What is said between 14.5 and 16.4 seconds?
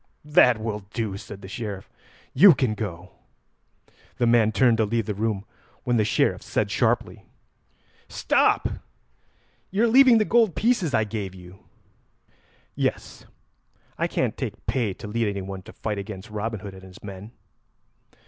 pay to lead anyone to fight against